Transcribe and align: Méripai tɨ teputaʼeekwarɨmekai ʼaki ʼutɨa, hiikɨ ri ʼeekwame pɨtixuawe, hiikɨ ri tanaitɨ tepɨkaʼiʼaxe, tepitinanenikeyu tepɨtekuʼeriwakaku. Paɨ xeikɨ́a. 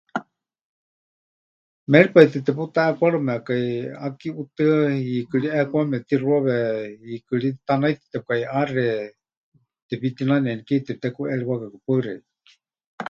Méripai 1.91 2.27
tɨ 2.31 2.37
teputaʼeekwarɨmekai 2.45 3.65
ʼaki 3.99 4.29
ʼutɨa, 4.37 4.75
hiikɨ 5.05 5.35
ri 5.43 5.49
ʼeekwame 5.53 5.97
pɨtixuawe, 6.01 6.55
hiikɨ 7.09 7.33
ri 7.41 7.49
tanaitɨ 7.67 8.05
tepɨkaʼiʼaxe, 8.11 8.85
tepitinanenikeyu 9.87 10.83
tepɨtekuʼeriwakaku. 10.87 11.77
Paɨ 11.85 11.99
xeikɨ́a. 12.05 12.29